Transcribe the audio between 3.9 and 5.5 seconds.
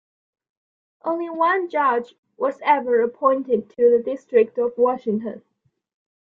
the District of Washington.